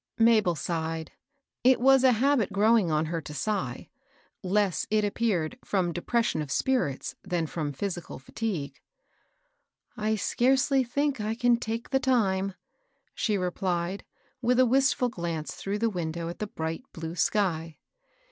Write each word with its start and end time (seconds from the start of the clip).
Mabel 0.17 0.55
sighed. 0.55 1.11
It 1.63 1.79
was 1.79 2.03
a 2.03 2.13
habit 2.13 2.51
growing 2.51 2.89
on 2.89 3.05
her 3.05 3.21
to 3.21 3.35
sigh, 3.35 3.89
less, 4.41 4.87
it 4.89 5.05
appeared, 5.05 5.59
firom 5.63 5.93
depression 5.93 6.41
of 6.41 6.49
spirits, 6.49 7.13
than 7.21 7.45
firom 7.45 7.75
physical 7.75 8.17
&tigue. 8.17 8.73
^^ 8.73 8.79
I 9.95 10.15
scarcely 10.15 10.83
think 10.83 11.21
I 11.21 11.35
can 11.35 11.55
take 11.55 11.91
the 11.91 11.99
time," 11.99 12.55
she 13.13 13.37
re 13.37 13.51
phed, 13.51 14.01
with 14.41 14.59
a 14.59 14.65
wistful 14.65 15.09
glance 15.09 15.53
through 15.53 15.77
the 15.77 15.87
window 15.87 16.29
at 16.29 16.39
the 16.39 16.47
bright 16.47 16.81
blue 16.93 17.13
sky. 17.13 17.77